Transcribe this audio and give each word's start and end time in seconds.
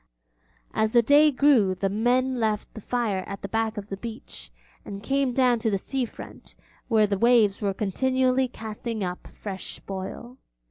As 0.73 0.93
the 0.93 1.03
day 1.03 1.29
grew 1.29 1.75
the 1.75 1.87
men 1.87 2.39
left 2.39 2.73
the 2.73 2.81
fire 2.81 3.23
at 3.27 3.43
the 3.43 3.47
back 3.47 3.77
of 3.77 3.89
the 3.89 3.97
beach, 3.97 4.49
and 4.83 5.03
came 5.03 5.31
down 5.31 5.59
to 5.59 5.69
the 5.69 5.77
sea 5.77 6.05
front 6.05 6.55
where 6.87 7.05
the 7.05 7.19
waves 7.19 7.61
were 7.61 7.75
continually 7.75 8.47
casting 8.47 9.03
up 9.03 9.27
fresh 9.27 9.75
spoil. 9.75 10.39